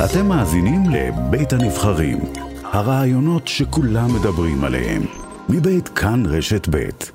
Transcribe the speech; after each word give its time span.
אתם 0.00 0.26
מאזינים 0.28 0.80
לבית 0.94 1.52
הנבחרים, 1.52 2.18
הרעיונות 2.64 3.48
שכולם 3.48 4.08
מדברים 4.20 4.64
עליהם, 4.64 5.02
מבית 5.48 5.88
כאן 5.88 6.22
רשת 6.26 6.68
בית. 6.68 7.12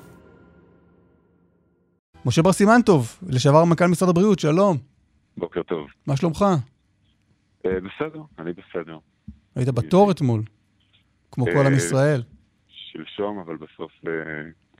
משה 2.26 2.42
בר 2.42 2.52
סימן 2.52 2.80
טוב, 2.86 3.18
לשעבר 3.28 3.64
מנכ"ל 3.64 3.86
משרד 3.86 4.08
הבריאות, 4.08 4.38
שלום. 4.38 4.76
בוקר 5.36 5.62
טוב. 5.62 5.86
מה 6.06 6.16
שלומך? 6.16 6.44
אה, 7.66 7.70
בסדר, 7.80 8.22
אני 8.38 8.50
בסדר. 8.52 8.98
היית 9.56 9.68
בתור 9.68 10.10
אתמול, 10.10 10.42
כמו 11.32 11.44
כל 11.44 11.66
עם 11.66 11.72
אה, 11.72 11.76
ישראל. 11.76 12.22
שלשום, 12.68 13.38
אבל 13.38 13.56
בסוף 13.56 13.92
אה, 14.06 14.12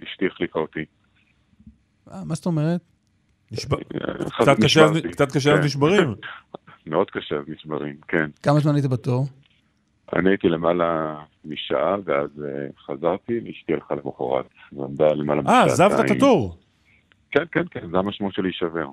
אשתי 0.05 0.27
החליפה 0.27 0.59
אותי. 0.61 0.85
אה, 2.13 2.25
מה 2.25 2.35
זאת 2.35 2.47
אומרת? 2.47 2.81
נשבר- 3.53 3.77
אה, 3.77 4.31
קצת 4.43 4.57
קשה. 4.65 4.87
קצת 5.13 5.33
קשה. 5.37 5.57
נשברים. 5.65 6.15
מאוד 6.89 7.11
קשה 7.11 7.35
אז 7.35 7.43
נשברים, 7.49 7.95
כן. 8.09 8.31
כמה 8.43 8.61
זמן 8.61 8.75
היית 8.75 8.87
בתור? 8.87 9.27
אני 10.17 10.29
הייתי 10.31 10.49
למעלה 10.49 11.15
משעה, 11.45 11.97
ואז 12.05 12.29
אה, 12.45 12.67
חזרתי, 12.87 13.33
ואשתי 13.47 13.73
הלכה 13.73 13.95
למחרת. 13.95 14.47
ועמדה 14.73 15.09
למעלה 15.09 15.41
אה, 15.41 15.65
משעתיים. 15.67 15.91
עזבת 15.91 16.05
את 16.07 16.17
התור. 16.17 16.57
כן, 17.31 17.43
כן, 17.53 17.63
כן, 17.71 17.91
זה 17.91 17.99
המשמעות 17.99 18.35
של 18.35 18.43
להישבר. 18.43 18.87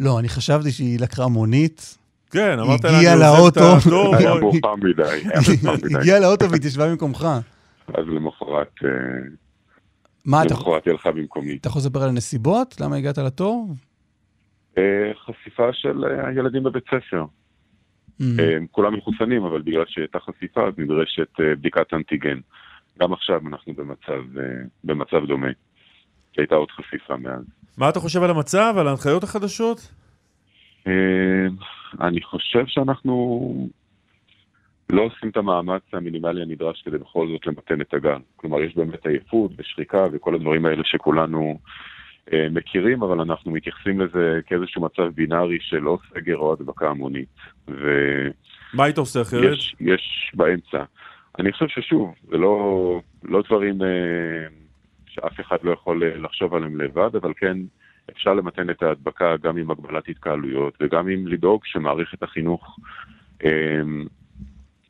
לא, 0.00 0.18
אני 0.18 0.28
חשבתי 0.28 0.70
שהיא 0.72 1.00
לקחה 1.00 1.28
מונית, 1.28 1.98
כן, 2.30 2.58
אמרת 2.58 2.84
לה, 2.84 2.90
אני 2.90 3.06
עוזב 3.12 3.22
את 3.22 3.38
לאוטו. 3.38 3.76
התור. 3.88 4.16
היה 4.16 4.30
בואי. 4.30 4.40
מאוחר 4.60 4.74
מדי, 4.76 5.02
היה 5.02 5.22
מאוחר 5.64 5.86
מדי. 5.86 5.96
הגיעה 5.98 6.20
לאוטו 6.20 6.50
והתיישבה 6.50 6.88
במקומך. 6.90 7.26
אז 7.88 8.04
למחרת, 8.08 8.72
אה, 8.84 8.88
מה, 10.24 10.42
אתה- 10.42 10.54
למחרת 10.54 10.84
היא 10.84 10.92
הלכה 10.92 11.12
במקומי. 11.12 11.56
אתה 11.60 11.68
יכול 11.68 11.80
לספר 11.80 12.02
על 12.02 12.08
הנסיבות? 12.08 12.80
למה 12.80 12.96
הגעת 12.96 13.18
לתור? 13.18 13.68
אה, 14.78 15.12
חשיפה 15.24 15.72
של 15.72 16.04
אה, 16.04 16.28
הילדים 16.28 16.62
בבית 16.62 16.84
ספר. 16.84 17.24
Mm. 18.20 18.24
אה, 18.38 18.56
כולם 18.70 18.96
מחוסנים, 18.96 19.44
אבל 19.44 19.62
בגלל 19.62 19.84
שהייתה 19.88 20.18
חשיפה, 20.20 20.68
אז 20.68 20.74
נדרשת 20.78 21.28
בדיקת 21.38 21.94
אנטיגן. 21.94 22.38
גם 23.00 23.12
עכשיו 23.12 23.40
אנחנו 23.46 23.74
במצב, 23.74 24.22
במצב 24.84 25.26
דומה. 25.26 25.50
כי 26.32 26.40
הייתה 26.40 26.54
עוד 26.54 26.70
חשיפה 26.70 27.16
מאז. 27.16 27.44
מה 27.78 27.88
אתה 27.88 28.00
חושב 28.00 28.22
על 28.22 28.30
המצב, 28.30 28.74
על 28.78 28.88
ההנחיות 28.88 29.22
החדשות? 29.22 29.78
אני 32.00 32.22
חושב 32.22 32.66
שאנחנו 32.66 33.68
לא 34.90 35.02
עושים 35.02 35.28
את 35.28 35.36
המאמץ 35.36 35.82
המינימלי 35.92 36.42
הנדרש 36.42 36.82
כדי 36.82 36.98
בכל 36.98 37.28
זאת 37.28 37.46
למתן 37.46 37.80
את 37.80 37.94
הגל. 37.94 38.18
כלומר, 38.36 38.60
יש 38.60 38.76
באמת 38.76 39.06
עייפות 39.06 39.50
ושחיקה 39.56 40.04
וכל 40.12 40.34
הדברים 40.34 40.66
האלה 40.66 40.82
שכולנו 40.84 41.40
אה, 41.50 41.70
מכירים, 42.32 43.02
אבל 43.02 43.20
אנחנו 43.20 43.50
מתייחסים 43.50 44.00
לזה 44.00 44.40
כאיזשהו 44.46 44.82
מצב 44.82 45.02
בינארי 45.14 45.58
של 45.60 45.88
או 45.88 45.98
סגר 46.14 46.36
או 46.36 46.52
הדבקה 46.52 46.90
המונית. 46.90 47.28
ו... 47.68 47.88
מה 48.74 48.84
היית 48.84 48.98
עושה 48.98 49.22
אחרת? 49.22 49.52
יש, 49.52 49.76
יש 49.80 50.32
באמצע. 50.34 50.84
אני 51.38 51.52
חושב 51.52 51.68
ששוב, 51.68 52.14
זה 52.30 52.36
לא, 52.36 53.00
לא 53.22 53.42
דברים 53.46 53.82
אה, 53.82 54.46
שאף 55.06 55.40
אחד 55.40 55.56
לא 55.62 55.72
יכול 55.72 56.02
אה, 56.02 56.16
לחשוב 56.16 56.54
עליהם 56.54 56.80
לבד, 56.80 57.16
אבל 57.16 57.32
כן 57.36 57.56
אפשר 58.10 58.34
למתן 58.34 58.70
את 58.70 58.82
ההדבקה 58.82 59.36
גם 59.42 59.56
עם 59.56 59.70
הגבלת 59.70 60.08
התקהלויות 60.08 60.74
וגם 60.80 61.08
עם 61.08 61.26
לדאוג 61.26 61.60
שמערכת 61.64 62.22
החינוך 62.22 62.78
אה, 63.44 63.80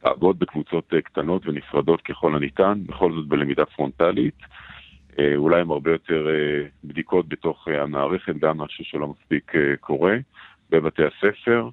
תעבוד 0.00 0.38
בקבוצות 0.38 0.94
אה, 0.94 1.00
קטנות 1.00 1.46
ונפרדות 1.46 2.00
ככל 2.00 2.34
הניתן, 2.36 2.80
בכל 2.86 3.12
זאת 3.12 3.26
בלמידה 3.28 3.64
פרונטלית. 3.64 4.38
אה, 5.18 5.36
אולי 5.36 5.60
עם 5.60 5.70
הרבה 5.70 5.90
יותר 5.90 6.26
אה, 6.28 6.66
בדיקות 6.84 7.28
בתוך 7.28 7.68
אה, 7.68 7.82
המערכת, 7.82 8.36
גם 8.36 8.58
משהו 8.58 8.84
שלא 8.84 9.08
מספיק 9.08 9.52
קורה 9.80 10.16
בבתי 10.70 11.02
הספר. 11.04 11.68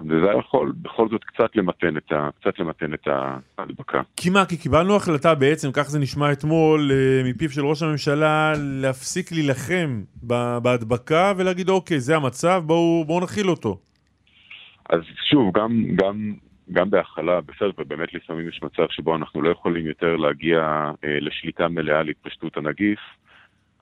וזה 0.00 0.26
יכול 0.38 0.72
בכל 0.82 1.08
זאת 1.08 1.24
קצת 1.24 1.56
למתן 1.56 1.96
את, 1.96 2.12
ה, 2.12 2.28
קצת 2.40 2.58
למתן 2.58 2.94
את 2.94 3.08
ההדבקה. 3.58 4.00
כי 4.16 4.30
מה, 4.30 4.44
כי 4.44 4.56
קיבלנו 4.56 4.96
החלטה 4.96 5.34
בעצם, 5.34 5.68
כך 5.72 5.82
זה 5.82 5.98
נשמע 5.98 6.32
אתמול, 6.32 6.90
מפיו 7.24 7.50
של 7.50 7.66
ראש 7.66 7.82
הממשלה, 7.82 8.52
להפסיק 8.56 9.32
להילחם 9.32 10.02
בהדבקה 10.62 11.32
ולהגיד, 11.36 11.68
אוקיי, 11.68 12.00
זה 12.00 12.16
המצב, 12.16 12.62
בואו 12.66 13.04
בואו 13.06 13.20
נכיל 13.20 13.50
אותו. 13.50 13.78
אז 14.90 15.00
שוב, 15.30 15.58
גם, 15.58 15.82
גם, 15.96 16.34
גם 16.72 16.90
בהכלה, 16.90 17.40
בסדר, 17.40 17.70
ובאמת 17.78 18.14
לפעמים 18.14 18.48
יש 18.48 18.60
מצב 18.62 18.86
שבו 18.90 19.16
אנחנו 19.16 19.42
לא 19.42 19.50
יכולים 19.50 19.86
יותר 19.86 20.16
להגיע 20.16 20.58
אה, 21.04 21.18
לשליטה 21.20 21.68
מלאה 21.68 21.98
על 21.98 22.08
התפשטות 22.08 22.56
הנגיף, 22.56 23.00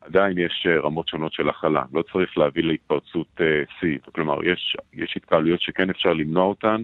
עדיין 0.00 0.38
יש 0.38 0.66
אה, 0.66 0.80
רמות 0.80 1.08
שונות 1.08 1.32
של 1.32 1.48
הכלה. 1.48 1.82
לא 1.92 2.02
צריך 2.12 2.38
להביא 2.38 2.62
להתפרצות 2.62 3.26
אה, 3.40 3.62
שיא. 3.80 3.98
כלומר, 4.14 4.44
יש, 4.44 4.76
יש 4.94 5.14
התקהלויות 5.16 5.60
שכן 5.60 5.90
אפשר 5.90 6.12
למנוע 6.12 6.44
אותן, 6.44 6.82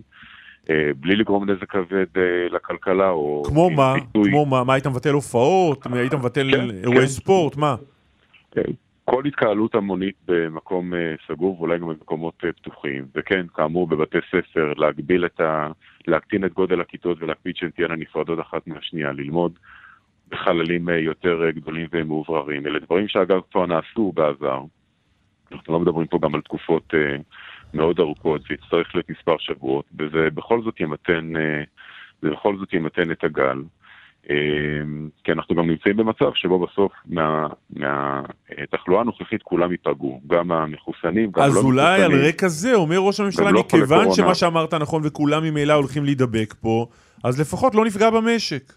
אה, 0.70 0.90
בלי 0.96 1.16
לגרום 1.16 1.50
נזק 1.50 1.70
כבד 1.70 2.06
אה, 2.16 2.48
לכלכלה, 2.50 3.10
או... 3.10 3.42
כמו 3.46 3.70
מה? 3.70 3.94
פיתוי. 3.94 4.30
כמו 4.30 4.46
מה? 4.46 4.64
מה, 4.64 4.74
היית 4.74 4.86
מבטל 4.86 5.12
הופעות? 5.12 5.86
היית 5.92 6.14
מבטל 6.14 6.50
כן, 6.50 6.70
אירועי 6.70 7.00
כן. 7.00 7.06
ספורט? 7.06 7.56
מה? 7.56 7.74
כל 9.10 9.26
התקהלות 9.26 9.74
המונית 9.74 10.14
במקום 10.28 10.94
אה, 10.94 11.14
סגור 11.28 11.60
ואולי 11.60 11.78
גם 11.78 11.88
במקומות 11.88 12.34
אה, 12.44 12.52
פתוחים, 12.52 13.04
וכן, 13.14 13.46
כאמור 13.54 13.86
בבתי 13.86 14.18
ספר, 14.30 14.72
להגביל 14.76 15.26
את 15.26 15.40
ה... 15.40 15.68
להקטין 16.06 16.44
את 16.44 16.52
גודל 16.52 16.80
הכיתות 16.80 17.18
ולהקפיד 17.20 17.56
שהן 17.56 17.70
תהיינה 17.70 17.96
נפרדות 17.96 18.40
אחת 18.40 18.66
מהשנייה, 18.66 19.12
ללמוד 19.12 19.58
בחללים 20.28 20.88
אה, 20.88 20.98
יותר 20.98 21.50
גדולים 21.50 21.86
ומאובררים. 21.92 22.66
אלה 22.66 22.78
דברים 22.78 23.08
שאגב 23.08 23.40
כבר 23.50 23.66
נעשו 23.66 24.12
בעבר. 24.14 24.62
אנחנו 25.52 25.72
לא 25.72 25.80
מדברים 25.80 26.06
פה 26.06 26.18
גם 26.22 26.34
על 26.34 26.40
תקופות 26.40 26.94
מאוד 27.74 28.00
ארוכות, 28.00 28.42
זה 28.42 28.54
יצטרך 28.54 28.94
להיות 28.94 29.10
מספר 29.10 29.36
שבועות, 29.38 29.84
וזה 29.98 30.30
בכל 30.34 30.62
זאת 30.62 30.80
ימתן, 30.80 31.32
זה 32.22 32.30
בכל 32.30 32.56
זאת 32.56 32.72
ימתן 32.72 33.10
את 33.10 33.24
הגל. 33.24 33.62
אה, 34.30 34.36
כי 35.24 35.32
אנחנו 35.32 35.54
גם 35.54 35.70
נמצאים 35.70 35.96
במצב 35.96 36.30
שבו 36.34 36.66
בסוף 36.66 36.92
מהתחלואה 37.06 38.98
מה, 38.98 39.00
הנוכחית 39.00 39.42
כולם 39.42 39.70
ייפגעו, 39.72 40.20
גם 40.26 40.52
המחוסנים, 40.52 41.30
גם 41.30 41.42
אז 41.42 41.56
הלא 41.56 41.66
אולי 41.66 42.02
על 42.02 42.08
מחוסנים. 42.08 42.28
רקע 42.28 42.48
זה 42.48 42.74
אומר 42.74 42.98
ראש 42.98 43.20
הממשלה, 43.20 43.50
לא 43.50 43.60
מכיוון 43.60 43.88
קורונה. 43.88 44.14
שמה 44.14 44.34
שאמרת 44.34 44.74
נכון 44.74 45.02
וכולם 45.04 45.44
ממילא 45.44 45.72
הולכים 45.72 46.04
להידבק 46.04 46.54
פה, 46.60 46.86
אז 47.24 47.40
לפחות 47.40 47.74
לא 47.74 47.84
נפגע 47.84 48.10
במשק. 48.10 48.72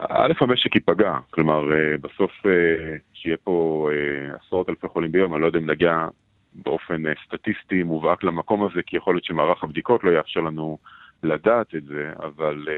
א', 0.00 0.32
המשק 0.40 0.74
ייפגע, 0.74 1.18
כלומר, 1.30 1.72
אה, 1.72 1.96
בסוף 2.00 2.30
אה, 2.46 2.96
שיהיה 3.14 3.36
פה 3.44 3.88
אה, 3.92 4.36
עשרות 4.36 4.68
אלפי 4.68 4.88
חולים 4.88 5.12
ביום, 5.12 5.34
אני 5.34 5.42
לא 5.42 5.46
יודע 5.46 5.58
אם 5.58 5.70
נגיע 5.70 6.08
באופן 6.54 7.02
סטטיסטי 7.26 7.82
מובהק 7.82 8.24
למקום 8.24 8.64
הזה, 8.64 8.80
כי 8.86 8.96
יכול 8.96 9.14
להיות 9.14 9.24
שמערך 9.24 9.64
הבדיקות 9.64 10.04
לא 10.04 10.10
יאפשר 10.10 10.40
לנו 10.40 10.78
לדעת 11.22 11.74
את 11.74 11.84
זה, 11.84 12.12
אבל 12.18 12.68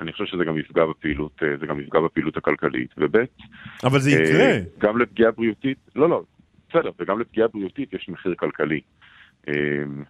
אני 0.00 0.12
חושב 0.12 0.26
שזה 0.26 0.44
גם 0.44 0.58
יפגע 0.58 0.86
בפעילות, 0.86 1.42
אה, 1.42 1.56
זה 1.60 1.66
גם 1.66 1.80
יפגע 1.80 2.00
בפעילות 2.00 2.36
הכלכלית. 2.36 2.94
וב', 2.98 3.16
אבל 3.84 3.98
זה 3.98 4.10
אה, 4.10 4.22
יקרה. 4.22 4.58
גם 4.78 4.98
לפגיעה 4.98 5.30
בריאותית, 5.30 5.78
לא, 5.96 6.08
לא, 6.08 6.22
בסדר, 6.68 6.90
וגם 6.98 7.20
לפגיעה 7.20 7.48
בריאותית 7.48 7.92
יש 7.92 8.08
מחיר 8.08 8.34
כלכלי. 8.34 8.80
אה, 9.48 9.54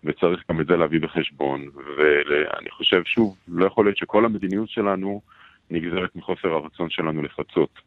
וצריך 0.05 0.45
גם 0.51 0.61
את 0.61 0.67
זה 0.67 0.77
להביא 0.77 1.01
בחשבון, 1.01 1.69
ואני 1.99 2.71
חושב, 2.71 3.03
שוב, 3.05 3.37
לא 3.49 3.67
יכול 3.67 3.87
להיות 3.87 3.97
שכל 3.97 4.25
המדיניות 4.25 4.69
שלנו 4.69 5.21
נגזרת 5.71 6.17
מחוסר 6.17 6.49
הרצון 6.49 6.91
שלנו 6.91 7.23
לפצות, 7.23 7.79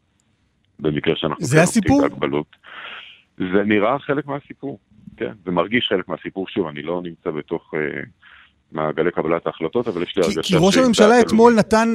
במקרה 0.78 1.16
שאנחנו... 1.16 1.44
זה 1.44 1.62
הסיפור? 1.62 2.02
בהגבלות. 2.02 2.56
זה 3.38 3.64
נראה 3.66 3.98
חלק 3.98 4.26
מהסיפור, 4.26 4.78
כן, 5.16 5.32
זה 5.44 5.50
מרגיש 5.50 5.88
חלק 5.88 6.08
מהסיפור, 6.08 6.48
שוב, 6.48 6.66
אני 6.66 6.82
לא 6.82 7.02
נמצא 7.02 7.30
בתוך 7.30 7.74
מעגלי 8.74 9.10
קבלת 9.10 9.46
ההחלטות, 9.46 9.88
אבל 9.88 10.02
יש 10.02 10.16
לי 10.16 10.22
הרגשה... 10.22 10.42
כי 10.42 10.54
ראש 10.58 10.76
הממשלה 10.76 11.20
אתמול 11.20 11.54
נתן 11.54 11.88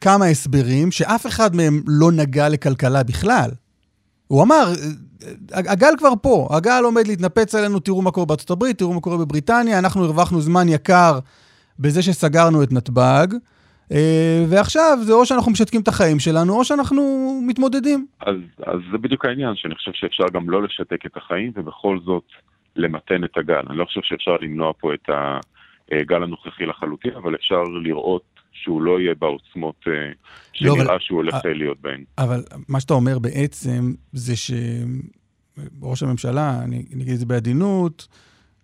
כמה 0.00 0.26
הסברים 0.26 0.90
שאף 0.90 1.26
אחד 1.26 1.56
מהם 1.56 1.82
לא 1.86 2.12
נגע 2.12 2.48
לכלכלה 2.48 3.02
בכלל. 3.02 3.50
הוא 4.26 4.42
אמר, 4.42 4.64
הגל 5.52 5.92
כבר 5.98 6.12
פה, 6.22 6.48
הגל 6.50 6.80
עומד 6.84 7.06
להתנפץ 7.06 7.54
עלינו, 7.54 7.80
תראו 7.80 8.02
מה 8.02 8.10
קורה 8.10 8.26
בארצות 8.26 8.50
הברית, 8.50 8.78
תראו 8.78 8.92
מה 8.92 9.00
קורה 9.00 9.16
בבריטניה, 9.16 9.78
אנחנו 9.78 10.04
הרווחנו 10.04 10.40
זמן 10.40 10.68
יקר 10.68 11.18
בזה 11.78 12.02
שסגרנו 12.02 12.62
את 12.62 12.72
נתב"ג, 12.72 13.26
אה, 13.92 14.44
ועכשיו 14.48 14.98
זה 15.02 15.12
או 15.12 15.26
שאנחנו 15.26 15.52
משתקים 15.52 15.80
את 15.80 15.88
החיים 15.88 16.18
שלנו, 16.18 16.58
או 16.58 16.64
שאנחנו 16.64 17.02
מתמודדים. 17.46 18.06
אז, 18.20 18.36
אז 18.66 18.80
זה 18.92 18.98
בדיוק 18.98 19.24
העניין, 19.24 19.52
שאני 19.56 19.74
חושב 19.74 19.90
שאפשר 19.94 20.24
גם 20.32 20.50
לא 20.50 20.62
לשתק 20.62 21.06
את 21.06 21.16
החיים 21.16 21.52
ובכל 21.54 21.98
זאת 22.04 22.24
למתן 22.76 23.24
את 23.24 23.36
הגל. 23.36 23.62
אני 23.70 23.78
לא 23.78 23.84
חושב 23.84 24.00
שאפשר 24.04 24.36
למנוע 24.40 24.72
פה 24.80 24.94
את 24.94 25.08
הגל 25.92 26.22
הנוכחי 26.22 26.66
לחלוטין, 26.66 27.12
אבל 27.14 27.34
אפשר 27.34 27.62
לראות 27.82 28.22
שהוא 28.52 28.82
לא 28.82 29.00
יהיה 29.00 29.14
בעוצמות 29.14 29.74
אה, 29.86 29.92
לא, 29.92 30.12
שנראה 30.52 30.82
אבל- 30.84 30.96
שהוא 31.00 31.16
הולך 31.16 31.34
אה, 31.46 31.52
להיות 31.52 31.80
בהן. 31.80 32.04
אבל 32.18 32.42
מה 32.68 32.80
שאתה 32.80 32.94
אומר 32.94 33.18
בעצם 33.18 33.92
זה 34.12 34.34
שראש 34.36 36.02
הממשלה, 36.02 36.60
אני 36.64 36.84
אני 36.94 37.02
אגיד 37.02 37.12
את 37.12 37.18
זה 37.18 37.26
בעדינות, 37.26 38.08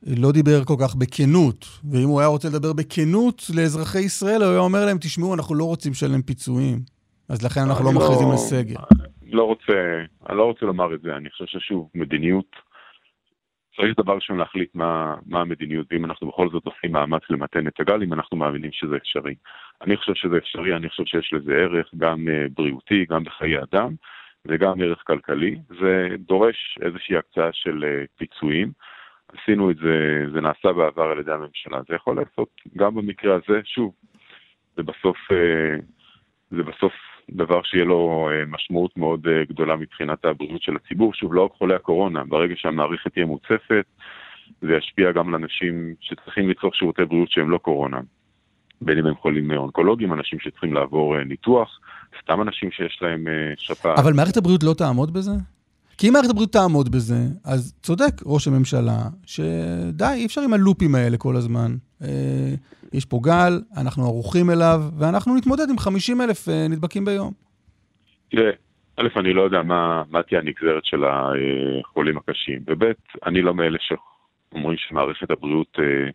לא 0.06 0.32
דיבר 0.32 0.64
כל 0.64 0.74
כך 0.80 0.94
בכנות. 0.94 1.66
ואם 1.90 2.08
הוא 2.08 2.20
היה 2.20 2.28
רוצה 2.28 2.48
לדבר 2.48 2.72
בכנות 2.72 3.42
לאזרחי 3.54 4.00
ישראל, 4.00 4.42
הוא 4.42 4.50
היה 4.50 4.60
אומר 4.60 4.86
להם, 4.86 4.98
תשמעו, 5.00 5.34
אנחנו 5.34 5.54
לא 5.54 5.64
רוצים 5.64 5.92
לשלם 5.92 6.22
פיצויים. 6.22 6.78
אז 7.28 7.42
לכן 7.42 7.60
אנחנו 7.60 7.84
לא 7.84 7.90
אני 7.90 7.98
מכריזים 7.98 8.30
על 8.30 8.36
סגר. 8.36 8.76
לא 9.32 9.42
רוצה, 9.44 9.72
אני 10.28 10.38
לא 10.38 10.42
רוצה 10.44 10.66
לומר 10.66 10.94
את 10.94 11.00
זה, 11.02 11.16
אני 11.16 11.30
חושב 11.30 11.44
ששוב, 11.46 11.88
מדיניות 11.94 12.56
צריך 13.76 13.98
דבר 13.98 14.14
ראשון 14.14 14.38
להחליט 14.38 14.74
מה, 14.74 15.14
מה 15.26 15.40
המדיניות, 15.40 15.86
ואם 15.90 16.04
אנחנו 16.04 16.28
בכל 16.28 16.48
זאת 16.50 16.66
עושים 16.66 16.92
מאמץ 16.92 17.22
למתן 17.30 17.66
את 17.66 17.80
הגל, 17.80 18.02
אם 18.02 18.12
אנחנו 18.12 18.36
מאמינים 18.36 18.72
שזה 18.72 18.96
אפשרי. 18.96 19.34
אני 19.82 19.96
חושב 19.96 20.14
שזה 20.14 20.36
אפשרי, 20.36 20.76
אני 20.76 20.88
חושב 20.88 21.04
שיש 21.04 21.32
לזה 21.32 21.52
ערך 21.52 21.90
גם 21.98 22.28
uh, 22.28 22.52
בריאותי, 22.54 23.04
גם 23.10 23.24
בחיי 23.24 23.62
אדם, 23.62 23.94
וגם 24.46 24.80
ערך 24.80 25.02
כלכלי. 25.06 25.58
זה 25.80 26.08
דורש 26.18 26.78
איזושהי 26.82 27.16
הקצאה 27.16 27.52
של 27.52 27.84
uh, 27.84 28.08
פיצויים. 28.18 28.72
עשינו 29.28 29.70
את 29.70 29.76
זה, 29.76 30.24
זה 30.32 30.40
נעשה 30.40 30.72
בעבר 30.72 31.10
על 31.10 31.18
ידי 31.18 31.32
הממשלה. 31.32 31.80
זה 31.88 31.94
יכול 31.94 32.16
לעשות 32.16 32.48
גם 32.76 32.94
במקרה 32.94 33.34
הזה, 33.34 33.60
שוב, 33.64 33.94
זה 34.76 34.82
בסוף, 34.82 35.16
uh, 35.16 35.82
זה 36.50 36.62
בסוף 36.62 36.92
דבר 37.30 37.62
שיהיה 37.64 37.84
לו 37.84 38.28
אה, 38.32 38.44
משמעות 38.46 38.96
מאוד 38.96 39.26
אה, 39.26 39.44
גדולה 39.48 39.76
מבחינת 39.76 40.24
הבריאות 40.24 40.62
של 40.62 40.76
הציבור. 40.76 41.14
שוב, 41.14 41.34
לא 41.34 41.44
רק 41.44 41.52
חולי 41.52 41.74
הקורונה, 41.74 42.24
ברגע 42.24 42.54
שהמערכת 42.56 43.12
תהיה 43.12 43.26
מוצפת, 43.26 43.84
זה 44.62 44.72
ישפיע 44.72 45.12
גם 45.12 45.28
על 45.28 45.34
אנשים 45.34 45.94
שצריכים 46.00 46.50
לצרוך 46.50 46.76
שירותי 46.76 47.04
בריאות 47.04 47.30
שהם 47.30 47.50
לא 47.50 47.58
קורונה. 47.58 48.00
בין 48.80 48.98
אם 48.98 49.06
הם 49.06 49.14
חולים 49.14 49.52
אונקולוגיים, 49.52 50.12
אנשים 50.12 50.38
שצריכים 50.40 50.72
לעבור 50.72 51.18
אה, 51.18 51.24
ניתוח, 51.24 51.80
סתם 52.22 52.42
אנשים 52.42 52.70
שיש 52.70 52.98
להם 53.02 53.26
שפעת. 53.56 53.98
אבל 53.98 54.12
מערכת 54.12 54.36
הבריאות 54.36 54.62
לא 54.62 54.74
תעמוד 54.74 55.12
בזה? 55.12 55.32
כי 56.02 56.08
אם 56.08 56.12
מערכת 56.12 56.30
הבריאות 56.30 56.52
תעמוד 56.52 56.88
בזה, 56.88 57.20
אז 57.44 57.78
צודק 57.82 58.14
ראש 58.26 58.48
הממשלה, 58.48 58.98
שדי, 59.26 60.14
אי 60.14 60.26
אפשר 60.26 60.40
עם 60.40 60.52
הלופים 60.52 60.94
האלה 60.94 61.16
כל 61.16 61.36
הזמן. 61.36 61.70
אה, 62.02 62.54
יש 62.92 63.04
פה 63.04 63.20
גל, 63.22 63.52
אנחנו 63.80 64.02
ערוכים 64.04 64.50
אליו, 64.50 64.80
ואנחנו 64.98 65.36
נתמודד 65.36 65.70
עם 65.70 65.78
50 65.78 66.20
אלף 66.20 66.48
אה, 66.48 66.66
נדבקים 66.70 67.04
ביום. 67.04 67.32
תראה, 68.30 68.50
א', 68.96 69.08
אני 69.16 69.32
לא 69.32 69.42
יודע 69.42 69.62
מה, 69.62 70.02
מה 70.10 70.22
תהיה 70.22 70.40
הנגזרת 70.40 70.84
של 70.84 71.04
החולים 71.04 72.16
הקשים, 72.16 72.60
וב', 72.66 72.92
אני 73.26 73.42
לא 73.42 73.54
מאלה 73.54 73.78
שאומרים 73.80 74.78
שמערכת 74.78 75.30
הבריאות 75.30 75.76
אה, 75.78 76.10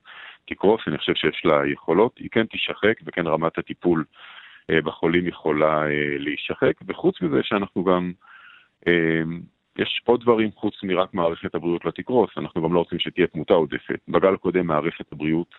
תקרוס, 0.48 0.82
אני 0.88 0.98
חושב 0.98 1.14
שיש 1.16 1.42
לה 1.46 1.62
יכולות, 1.74 2.18
היא 2.18 2.30
כן 2.32 2.46
תשחק, 2.46 2.94
וכן 3.06 3.28
רמת 3.28 3.58
הטיפול 3.58 4.04
בחולים 4.72 5.28
יכולה 5.28 5.84
להישחק, 6.20 6.74
וחוץ 6.88 7.22
מזה 7.22 7.40
שאנחנו 7.44 7.84
גם... 7.84 8.12
יש 9.78 10.02
עוד 10.06 10.22
דברים 10.22 10.50
חוץ 10.56 10.74
מרק 10.84 11.14
מערכת 11.14 11.56
הבריאות 11.56 11.86
לא 11.86 11.92
תקרוס, 11.92 12.30
אנחנו 12.38 12.64
גם 12.64 12.74
לא 12.74 12.80
רוצים 12.80 13.00
שתהיה 13.00 13.28
תמותה 13.28 13.54
עודפת. 13.54 14.00
בגל 14.08 14.34
הקודם 14.34 14.68
מערכת 14.68 15.12
הבריאות 15.12 15.56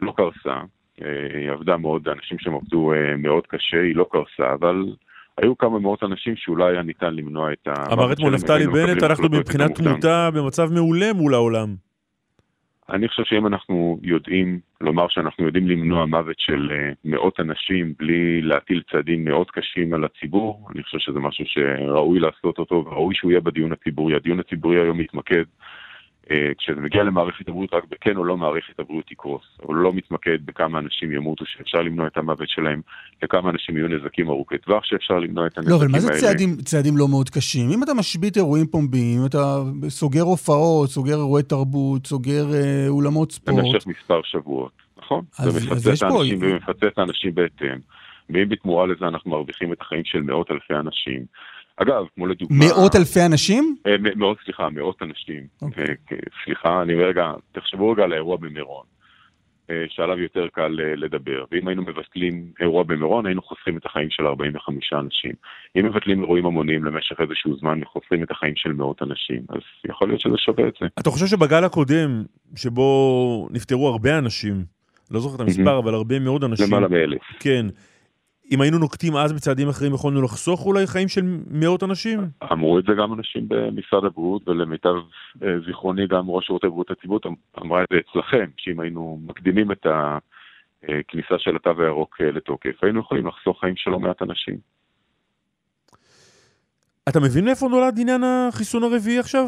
לא 0.00 0.12
קרסה, 0.16 0.60
אה, 1.02 1.38
היא 1.40 1.50
עבדה 1.50 1.76
מאוד, 1.76 2.08
אנשים 2.08 2.38
שם 2.38 2.54
עבדו 2.54 2.92
אה, 2.92 3.16
מאוד 3.16 3.46
קשה, 3.46 3.80
היא 3.82 3.96
לא 3.96 4.06
קרסה, 4.12 4.52
אבל 4.52 4.94
היו 5.38 5.58
כמה 5.58 5.78
מאות 5.78 6.02
אנשים 6.02 6.36
שאולי 6.36 6.72
היה 6.72 6.82
ניתן 6.82 7.14
למנוע 7.14 7.52
את 7.52 7.68
ה... 7.68 7.92
אמר 7.92 8.12
אתמול 8.12 8.34
נפתלי 8.34 8.66
בנט, 8.66 9.02
אנחנו 9.02 9.28
מבחינת 9.28 9.74
תמותה 9.74 10.30
במצב 10.34 10.72
מעולה 10.72 11.12
מול 11.12 11.34
העולם. 11.34 11.87
אני 12.90 13.08
חושב 13.08 13.24
שאם 13.24 13.46
אנחנו 13.46 13.98
יודעים 14.02 14.60
לומר 14.80 15.08
שאנחנו 15.08 15.46
יודעים 15.46 15.68
למנוע 15.68 16.06
מוות 16.06 16.38
של 16.38 16.70
אה, 16.72 16.92
מאות 17.04 17.40
אנשים 17.40 17.94
בלי 17.98 18.42
להטיל 18.42 18.82
צעדים 18.90 19.24
מאוד 19.24 19.50
קשים 19.50 19.94
על 19.94 20.04
הציבור, 20.04 20.68
אני 20.74 20.82
חושב 20.82 20.98
שזה 20.98 21.18
משהו 21.18 21.44
שראוי 21.46 22.20
לעשות 22.20 22.58
אותו 22.58 22.74
וראוי 22.74 23.14
שהוא 23.14 23.30
יהיה 23.30 23.40
בדיון 23.40 23.72
הציבורי. 23.72 24.14
הדיון 24.14 24.40
הציבורי 24.40 24.80
היום 24.80 24.98
מתמקד 24.98 25.44
כשזה 26.58 26.80
מגיע 26.80 27.02
למערכת 27.02 27.48
הבריאות 27.48 27.74
רק 27.74 27.84
בכן 27.90 28.16
או 28.16 28.24
לא 28.24 28.36
מערכת 28.36 28.80
הבריאות 28.80 29.06
תקרוס. 29.06 29.42
הוא 29.62 29.76
לא 29.76 29.92
מתמקד 29.92 30.38
בכמה 30.44 30.78
אנשים 30.78 31.12
ימותו 31.12 31.44
שאפשר 31.46 31.78
למנוע 31.78 32.06
את 32.06 32.16
המוות 32.16 32.48
שלהם, 32.48 32.80
לכמה 33.22 33.50
אנשים 33.50 33.76
יהיו 33.76 33.88
נזקים 33.88 34.28
ארוכי 34.28 34.58
טווח 34.58 34.84
שאפשר 34.84 35.18
למנוע 35.18 35.46
את 35.46 35.58
הנזקים 35.58 35.74
האלה. 35.74 35.84
לא, 35.84 35.86
אבל 35.86 35.92
מה 35.92 36.00
זה 36.00 36.20
צעדים, 36.20 36.56
צעדים 36.56 36.96
לא 36.96 37.08
מאוד 37.08 37.30
קשים? 37.30 37.70
אם 37.70 37.82
אתה 37.82 37.94
משבית 37.94 38.36
אירועים 38.36 38.66
פומביים, 38.66 39.26
אתה 39.26 39.56
סוגר 39.88 40.22
הופעות, 40.22 40.88
סוגר 40.88 41.14
אירועי 41.14 41.42
תרבות, 41.42 42.06
סוגר 42.06 42.44
אה, 42.54 42.88
אולמות 42.88 43.32
ספורט. 43.32 43.64
במשך 43.64 43.86
מספר 43.86 44.20
שבועות, 44.24 44.72
נכון? 44.98 45.24
אז, 45.38 45.56
ומפצה 45.56 45.92
את 45.92 46.02
האנשים 46.02 46.40
פה... 46.40 46.46
ומפצה 46.46 46.86
את 46.86 46.98
האנשים 46.98 47.34
בהתאם. 47.34 47.78
ואם 48.30 48.48
בתמורה 48.48 48.86
לזה 48.86 49.06
אנחנו 49.08 49.30
מרוויחים 49.30 49.72
את 49.72 49.80
החיים 49.80 50.04
של 50.04 50.20
מאות 50.20 50.50
אלפי 50.50 50.74
אנשים, 50.74 51.24
אגב, 51.82 52.04
כמו 52.14 52.26
לדוגמה... 52.26 52.64
מאות 52.66 52.96
אלפי 52.96 53.20
אנשים? 53.26 53.76
אה, 53.86 53.96
מאות, 54.16 54.38
סליחה, 54.44 54.68
מאות 54.70 55.02
אנשים. 55.02 55.42
Okay. 55.62 55.64
אוקיי. 55.66 55.84
אה, 56.12 56.16
סליחה, 56.44 56.82
אני 56.82 56.94
אומר 56.94 57.04
רגע, 57.04 57.32
תחשבו 57.52 57.90
רגע 57.90 58.04
על 58.04 58.12
האירוע 58.12 58.36
במירון, 58.36 58.84
אה, 59.70 59.84
שעליו 59.88 60.18
יותר 60.18 60.48
קל 60.52 60.78
לדבר. 60.96 61.44
ואם 61.52 61.68
היינו 61.68 61.82
מבטלים 61.82 62.52
אירוע 62.60 62.82
במירון, 62.82 63.26
היינו 63.26 63.42
חוסכים 63.42 63.76
את 63.76 63.86
החיים 63.86 64.10
של 64.10 64.26
45 64.26 64.92
אנשים. 64.92 65.32
אם 65.76 65.86
מבטלים 65.86 66.22
אירועים 66.22 66.46
המוניים 66.46 66.84
למשך 66.84 67.20
איזשהו 67.20 67.56
זמן, 67.56 67.82
וחוסכים 67.82 68.22
את 68.22 68.30
החיים 68.30 68.54
של 68.56 68.72
מאות 68.72 69.02
אנשים, 69.02 69.42
אז 69.48 69.60
יכול 69.84 70.08
להיות 70.08 70.20
שזה 70.20 70.36
שווה 70.36 70.68
את 70.68 70.74
זה. 70.80 70.86
אתה 71.00 71.10
חושב 71.10 71.26
שבגל 71.26 71.64
הקודם, 71.64 72.22
שבו 72.56 73.48
נפטרו 73.50 73.88
הרבה 73.88 74.18
אנשים, 74.18 74.64
לא 75.10 75.20
זוכר 75.20 75.34
את 75.34 75.40
המספר, 75.40 75.78
אבל 75.78 75.94
הרבה 75.94 76.18
מאוד 76.18 76.44
אנשים... 76.44 76.66
למעלה 76.66 76.88
מאלף. 76.88 77.22
כן. 77.40 77.66
אם 78.50 78.60
היינו 78.60 78.78
נוקטים 78.78 79.16
אז 79.16 79.32
בצעדים 79.32 79.68
אחרים, 79.68 79.94
יכולנו 79.94 80.22
לחסוך 80.22 80.66
אולי 80.66 80.86
חיים 80.86 81.08
של 81.08 81.22
מאות 81.50 81.82
אנשים? 81.82 82.20
אמרו 82.52 82.78
את 82.78 82.84
זה 82.84 82.92
גם 82.98 83.12
אנשים 83.12 83.48
במשרד 83.48 84.04
הבריאות, 84.04 84.48
ולמיטב 84.48 84.94
אה, 85.42 85.48
זיכרוני 85.66 86.06
גם 86.06 86.30
ראש 86.30 86.46
שירותי 86.46 86.66
בריאות 86.66 86.90
הציבור 86.90 87.20
אמרה 87.62 87.82
את 87.82 87.88
זה 87.92 87.98
אצלכם, 87.98 88.50
שאם 88.56 88.80
היינו 88.80 89.20
מקדימים 89.26 89.72
את 89.72 89.86
הכניסה 89.86 91.34
של 91.38 91.56
התו 91.56 91.82
הירוק 91.82 92.16
אה, 92.20 92.30
לתוקף, 92.30 92.84
היינו 92.84 93.00
יכולים 93.00 93.26
לחסוך 93.26 93.60
חיים 93.60 93.76
של 93.76 93.90
לא 93.90 94.00
מעט 94.00 94.22
אנשים. 94.22 94.56
אתה 97.08 97.20
מבין 97.20 97.44
מאיפה 97.44 97.68
נולד 97.68 97.94
עניין 98.00 98.22
החיסון 98.24 98.82
הרביעי 98.82 99.18
עכשיו? 99.18 99.44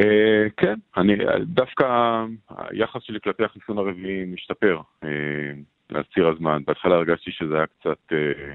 אה, 0.00 0.46
כן, 0.56 0.74
אני 0.96 1.14
דווקא 1.42 1.84
היחס 2.48 3.02
שלי 3.02 3.20
כלפי 3.20 3.44
החיסון 3.44 3.78
הרביעי 3.78 4.24
משתפר. 4.24 4.80
על 5.94 6.02
ציר 6.14 6.28
הזמן. 6.28 6.62
בהתחלה 6.66 6.94
הרגשתי 6.94 7.30
שזה 7.30 7.56
היה 7.56 7.66
קצת 7.66 8.12
אה, 8.12 8.54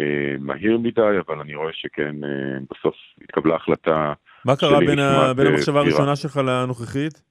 אה, 0.00 0.36
מהיר 0.40 0.78
מדי, 0.78 1.18
אבל 1.26 1.40
אני 1.40 1.54
רואה 1.54 1.72
שכן, 1.72 2.24
אה, 2.24 2.58
בסוף 2.70 2.94
התקבלה 3.22 3.54
החלטה... 3.54 4.12
מה 4.44 4.56
קרה 4.56 4.78
בין, 4.80 4.98
ה... 4.98 5.34
בין 5.36 5.46
המחשבה 5.46 5.78
אה, 5.78 5.82
הראשונה 5.82 6.16
שלך 6.16 6.36
לנוכחית? 6.36 7.22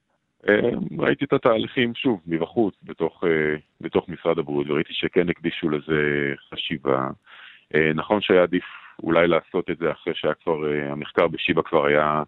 אה, 0.49 0.69
ראיתי 0.99 1.25
את 1.25 1.33
התהליכים, 1.33 1.95
שוב, 1.95 2.21
מבחוץ, 2.27 2.75
בתוך, 2.83 3.23
אה, 3.23 3.55
בתוך 3.81 4.09
משרד 4.09 4.39
הבריאות, 4.39 4.69
וראיתי 4.69 4.93
שכן 4.93 5.29
הקדישו 5.29 5.69
לזה 5.69 6.33
חשיבה. 6.49 7.07
אה, 7.75 7.91
נכון 7.95 8.21
שהיה 8.21 8.43
עדיף 8.43 8.63
אולי 9.03 9.27
לעשות 9.27 9.69
את 9.69 9.77
זה 9.77 9.91
אחרי 9.91 10.13
שהיה 10.15 10.33
כבר, 10.33 10.71
אה, 10.71 10.91
המחקר 10.91 11.27
בשיבא 11.27 11.61
כבר 11.61 11.85
היה 11.85 12.23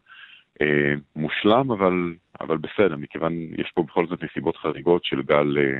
אה, 0.62 0.94
מושלם, 1.16 1.72
אבל, 1.72 2.14
אבל 2.42 2.58
בסדר, 2.58 2.96
מכיוון 2.98 3.34
יש 3.58 3.72
פה 3.76 3.84
בכל 3.84 4.08
זאת 4.08 4.24
נסיבות 4.24 4.58
חריגות 4.58 5.06
של 5.06 5.22
גל... 5.22 5.58
אה, 5.58 5.80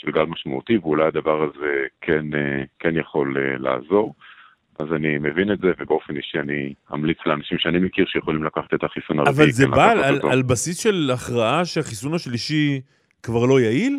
של 0.00 0.10
גל 0.10 0.24
משמעותי, 0.24 0.76
ואולי 0.76 1.04
הדבר 1.04 1.42
הזה 1.42 1.86
כן, 2.00 2.34
אה, 2.34 2.62
כן 2.78 2.96
יכול 2.96 3.36
אה, 3.38 3.58
לעזור. 3.58 4.14
אז 4.78 4.86
אני 4.92 5.18
מבין 5.18 5.52
את 5.52 5.58
זה, 5.58 5.72
ובאופן 5.78 6.16
אישי 6.16 6.38
אני 6.38 6.74
אמליץ 6.94 7.18
לאנשים 7.26 7.58
שאני 7.58 7.78
מכיר 7.78 8.06
שיכולים 8.08 8.44
לקחת 8.44 8.74
את 8.74 8.84
החיסון 8.84 9.18
הרביעי. 9.18 9.36
אבל 9.36 9.50
זה 9.50 9.64
כן 9.64 9.70
בא 9.70 9.90
על, 9.90 10.18
על 10.30 10.42
בסיס 10.42 10.82
של 10.82 11.10
הכרעה 11.14 11.64
שהחיסון 11.64 12.14
השלישי 12.14 12.80
כבר 13.22 13.46
לא 13.46 13.60
יעיל? 13.60 13.98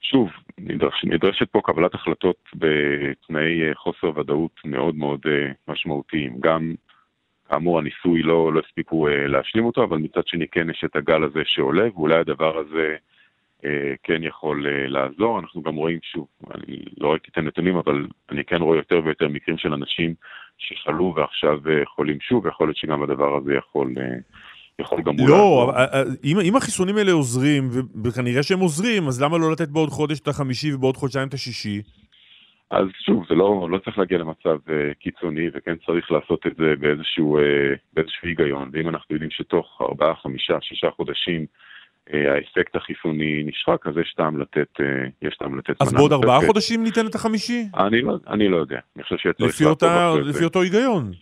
שוב, 0.00 0.28
נדרש, 0.58 1.04
נדרשת 1.04 1.50
פה 1.50 1.60
קבלת 1.64 1.94
החלטות 1.94 2.36
בתנאי 2.54 3.68
אה, 3.68 3.74
חוסר 3.74 4.18
ודאות 4.18 4.60
מאוד 4.64 4.94
מאוד 4.96 5.20
משמעותיים. 5.68 6.36
גם, 6.40 6.74
כאמור, 7.48 7.78
הניסוי 7.78 8.22
לא, 8.22 8.52
לא 8.52 8.60
הספיקו 8.66 9.08
להשלים 9.08 9.64
אותו, 9.64 9.84
אבל 9.84 9.98
מצד 9.98 10.26
שני 10.26 10.46
כן 10.48 10.70
יש 10.70 10.82
את 10.84 10.96
הגל 10.96 11.24
הזה 11.24 11.40
שעולה, 11.44 11.88
ואולי 11.94 12.16
הדבר 12.16 12.58
הזה... 12.58 12.96
אה, 13.64 13.94
כן 14.02 14.22
יכול 14.22 14.66
אה, 14.66 14.88
לעזור. 14.88 15.38
אנחנו 15.38 15.62
גם 15.62 15.74
רואים, 15.74 15.98
שוב, 16.02 16.26
אני 16.54 16.78
לא 17.00 17.10
ראיתי 17.10 17.28
את 17.32 17.38
הנתונים, 17.38 17.76
אבל 17.76 18.06
אני 18.30 18.44
כן 18.44 18.62
רואה 18.62 18.76
יותר 18.76 19.00
ויותר 19.04 19.28
מקרים 19.28 19.58
של 19.58 19.72
אנשים 19.72 20.14
שחלו 20.58 21.14
ועכשיו 21.16 21.58
אה, 21.70 21.86
חולים 21.86 22.20
שוב, 22.20 22.44
ויכול 22.44 22.66
להיות 22.66 22.76
שגם 22.76 23.02
הדבר 23.02 23.36
הזה 23.36 23.54
יכול... 23.54 23.94
יכול 24.80 25.02
גם 25.02 25.14
לא, 25.28 25.72
אם, 26.24 26.36
אם 26.40 26.56
החיסונים 26.56 26.96
האלה 26.96 27.12
עוזרים, 27.12 27.68
וכנראה 28.04 28.42
שהם 28.42 28.58
עוזרים, 28.58 29.08
אז 29.08 29.22
למה 29.22 29.38
לא 29.38 29.52
לתת 29.52 29.68
בעוד 29.68 29.88
חודש 29.88 30.20
את 30.20 30.28
החמישי 30.28 30.74
ובעוד 30.74 30.96
חודשיים 30.96 31.28
את 31.28 31.34
השישי? 31.34 31.82
אז 32.70 32.86
שוב, 33.06 33.24
זה 33.28 33.34
לא, 33.34 33.68
לא 33.70 33.78
צריך 33.78 33.98
להגיע 33.98 34.18
למצב 34.18 34.56
uh, 34.66 34.94
קיצוני, 35.00 35.48
וכן 35.54 35.74
צריך 35.86 36.12
לעשות 36.12 36.46
את 36.46 36.56
זה 36.56 36.74
באיזשהו, 36.78 37.38
uh, 37.38 37.42
באיזשהו 37.92 38.28
היגיון. 38.28 38.70
ואם 38.72 38.88
אנחנו 38.88 39.14
יודעים 39.14 39.30
שתוך 39.30 39.82
ארבעה, 39.82 40.14
חמישה, 40.14 40.58
שישה 40.60 40.90
חודשים 40.90 41.46
האפקט 42.12 42.76
החיסוני 42.76 43.42
נשחק, 43.46 43.86
אז 43.86 43.98
יש 43.98 44.14
טעם 44.16 44.38
לתת, 44.38 44.80
אה, 44.80 44.86
יש 45.22 45.36
טעם 45.36 45.58
לתת 45.58 45.82
אז 45.82 45.92
בעוד 45.92 46.12
ארבעה 46.12 46.40
חודשים 46.46 46.82
ניתן 46.82 47.06
את 47.06 47.14
החמישי? 47.14 47.64
אני 47.76 48.02
לא, 48.02 48.16
אני 48.28 48.48
לא 48.48 48.56
יודע, 48.56 48.78
אני 48.96 49.04
חושב 49.04 49.16
שצריך... 49.16 49.54
לפי, 49.54 49.64
אותה, 49.64 50.14
לפי 50.24 50.44
אותו 50.44 50.62
היגיון. 50.62 51.12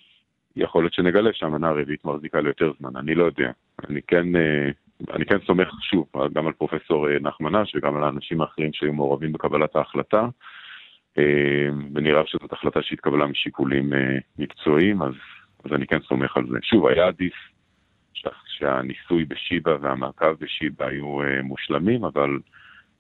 יכול 0.57 0.83
להיות 0.83 0.93
שנגלה 0.93 1.31
שהמנה 1.33 1.69
הרביעית 1.69 2.05
מחזיקה 2.05 2.41
ליותר 2.41 2.73
זמן, 2.79 2.97
אני 2.97 3.15
לא 3.15 3.25
יודע. 3.25 3.51
אני 3.89 4.01
כן, 4.07 4.37
אה, 4.37 4.71
אני 5.15 5.25
כן 5.25 5.39
סומך 5.47 5.69
שוב 5.91 6.07
גם 6.33 6.47
על 6.47 6.53
פרופסור 6.53 7.19
נחמן 7.19 7.55
אש 7.55 7.77
וגם 7.77 7.97
על 7.97 8.05
האנשים 8.05 8.41
האחרים 8.41 8.71
שהיו 8.73 8.93
מעורבים 8.93 9.33
בקבלת 9.33 9.77
ההחלטה, 9.77 10.29
ונראה 11.95 12.23
שזאת 12.27 12.53
החלטה 12.53 12.83
שהתקבלה 12.83 13.27
משיקולים 13.27 13.93
מקצועיים, 14.39 15.03
אז, 15.03 15.13
אז 15.65 15.73
אני 15.73 15.87
כן 15.87 15.99
סומך 16.09 16.37
על 16.37 16.47
זה. 16.51 16.59
שוב, 16.63 16.87
היה 16.87 17.07
עדיף 17.07 17.35
שהניסוי 18.59 19.25
בשיבא 19.25 19.77
והמעקב 19.81 20.33
בשיבא 20.41 20.87
היו 20.87 21.19
מושלמים, 21.43 22.05
אבל 22.05 22.39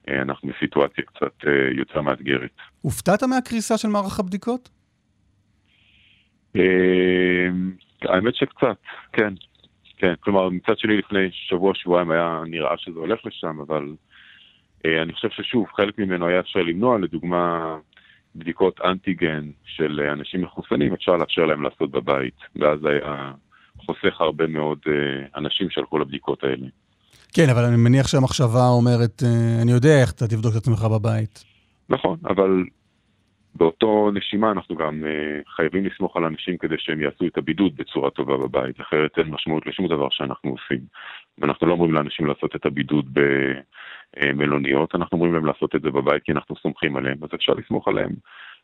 אנחנו 0.08 0.48
בסיטואציה 0.48 1.04
קצת 1.04 1.44
יותר 1.78 2.00
מאתגרת. 2.00 2.50
הופתעת 2.82 3.22
מהקריסה 3.22 3.78
של 3.78 3.88
מערך 3.88 4.20
הבדיקות? 4.20 4.68
האמת 8.02 8.34
שקצת, 8.34 8.76
כן. 9.12 9.34
כן, 9.96 10.14
כלומר, 10.20 10.48
מצד 10.48 10.78
שני 10.78 10.96
לפני 10.96 11.28
שבוע-שבועיים 11.30 12.10
היה 12.10 12.42
נראה 12.46 12.78
שזה 12.78 12.98
הולך 12.98 13.26
לשם, 13.26 13.60
אבל 13.60 13.94
אה, 14.86 15.02
אני 15.02 15.12
חושב 15.12 15.28
ששוב, 15.30 15.66
חלק 15.76 15.98
ממנו 15.98 16.26
היה 16.26 16.40
אפשר 16.40 16.60
למנוע, 16.60 16.98
לדוגמה, 16.98 17.76
בדיקות 18.34 18.80
אנטיגן 18.80 19.50
של 19.64 20.00
אנשים 20.00 20.42
מחוסנים, 20.42 20.94
אפשר 20.94 21.16
לאפשר 21.16 21.44
להם 21.44 21.62
לעשות 21.62 21.90
בבית, 21.90 22.34
ואז 22.56 22.78
היה 22.84 23.32
חוסך 23.86 24.20
הרבה 24.20 24.46
מאוד 24.46 24.78
אה, 24.86 24.92
אנשים 25.36 25.70
שהלכו 25.70 25.98
לבדיקות 25.98 26.44
האלה. 26.44 26.66
כן, 27.32 27.48
אבל 27.50 27.64
אני 27.64 27.76
מניח 27.76 28.08
שהמחשבה 28.08 28.68
אומרת, 28.68 29.22
אה, 29.22 29.62
אני 29.62 29.72
יודע 29.72 30.00
איך 30.00 30.12
אתה 30.12 30.26
תבדוק 30.26 30.52
את 30.52 30.56
עצמך 30.56 30.84
בבית. 30.84 31.44
נכון, 31.88 32.18
אבל 32.24 32.64
באותו 33.54 34.10
נשימה 34.14 34.50
אנחנו 34.50 34.76
גם 34.76 35.02
uh, 35.02 35.50
חייבים 35.56 35.84
לסמוך 35.84 36.16
על 36.16 36.24
אנשים 36.24 36.58
כדי 36.58 36.74
שהם 36.78 37.00
יעשו 37.00 37.26
את 37.26 37.38
הבידוד 37.38 37.76
בצורה 37.76 38.10
טובה 38.10 38.36
בבית, 38.36 38.80
אחרת 38.80 39.18
אין 39.18 39.28
משמעות 39.28 39.66
לשום 39.66 39.88
דבר 39.88 40.08
שאנחנו 40.10 40.50
עושים. 40.50 40.80
ואנחנו 41.38 41.66
לא 41.66 41.72
אומרים 41.72 41.92
לאנשים 41.92 42.26
לעשות 42.26 42.56
את 42.56 42.66
הבידוד 42.66 43.18
במלוניות, 44.16 44.94
אנחנו 44.94 45.16
אומרים 45.16 45.34
להם 45.34 45.46
לעשות 45.46 45.74
את 45.74 45.82
זה 45.82 45.90
בבית 45.90 46.22
כי 46.22 46.32
אנחנו 46.32 46.56
סומכים 46.62 46.96
עליהם, 46.96 47.18
אז 47.22 47.28
אפשר 47.34 47.52
לסמוך 47.52 47.88
עליהם 47.88 48.10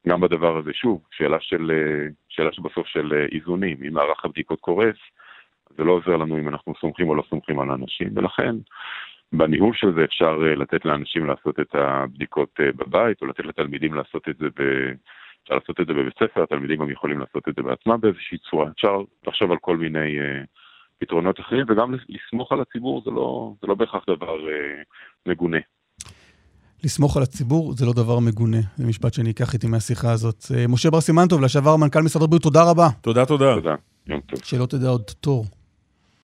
גם 0.09 0.21
בדבר 0.21 0.59
הזה. 0.59 0.71
שוב, 0.73 1.00
שאלה, 1.11 1.37
של, 1.41 1.71
אה, 1.75 2.09
שאלה 2.33 2.53
שבסוף 2.53 2.87
של 2.87 3.12
אה, 3.12 3.27
איזונים, 3.33 3.77
אם 3.87 3.93
מערך 3.93 4.25
הבדיקות 4.25 4.61
קורס, 4.61 4.97
זה 5.77 5.85
לא 5.85 5.93
עוזר 5.93 6.17
לנו 6.17 6.39
אם 6.39 6.49
אנחנו 6.49 6.75
סומכים 6.81 7.09
או 7.09 7.15
לא 7.15 7.23
סומכים 7.31 7.61
על 7.61 7.71
האנשים, 7.71 8.09
ולכן 8.15 8.55
בניהול 9.33 9.75
של 9.75 9.93
זה 9.95 10.05
אפשר 10.05 10.39
אה, 10.47 10.55
לתת 10.55 10.85
לאנשים 10.85 11.27
לעשות 11.27 11.61
את 11.61 11.75
הבדיקות 11.75 12.61
אה, 12.61 12.73
בבית, 12.77 13.23
או 13.23 13.27
לתת 13.27 13.45
לתלמידים 13.45 13.95
לעשות 13.95 14.29
את 14.29 14.37
זה 14.39 14.47
ב... 14.57 14.62
אפשר 15.43 15.55
לעשות 15.55 15.81
את 15.81 15.87
זה 15.87 15.95
בבית 15.95 16.15
ספר, 16.15 16.43
התלמידים 16.43 16.81
גם 16.81 16.91
יכולים 16.91 17.19
לעשות 17.19 17.49
את 17.49 17.55
זה 17.55 17.62
בעצמם 17.62 18.01
באיזושהי 18.01 18.39
צורה. 18.39 18.71
אפשר 18.71 19.01
לחשוב 19.27 19.51
על 19.51 19.59
כל 19.61 19.77
מיני 19.77 20.19
uh, 20.19 20.47
פתרונות 20.99 21.41
אחרים, 21.41 21.67
וגם 21.69 21.95
לסמוך 22.09 22.53
על 22.53 22.61
הציבור 22.61 23.03
זה 23.05 23.11
לא, 23.11 23.53
זה 23.61 23.67
לא 23.67 23.75
בהכרח 23.75 24.05
דבר 24.07 24.37
uh, 24.37 24.85
מגונה. 25.27 25.59
לסמוך 26.85 27.17
על 27.17 27.23
הציבור 27.23 27.75
זה 27.77 27.87
לא 27.87 27.93
דבר 27.93 28.19
מגונה. 28.19 28.61
זה 28.79 28.87
משפט 28.87 29.15
שאני 29.15 29.31
אקח 29.31 29.55
איתי 29.55 29.67
מהשיחה 29.67 30.12
הזאת. 30.12 30.47
משה 30.69 30.91
בר 30.91 31.01
סימן 31.01 31.29
טוב, 31.29 31.41
לשעבר 31.41 31.77
מנכ"ל 31.77 32.03
משרד 32.03 32.23
הבריאות, 32.23 32.43
תודה 32.43 32.62
רבה. 32.62 32.89
תודה, 33.01 33.27
תודה. 33.27 33.55
תודה, 33.55 33.75
יום 34.07 34.21
טוב. 34.21 34.41
שלא 34.45 34.67
תדע 34.67 34.89
עוד 34.89 35.03
תור. 35.21 35.47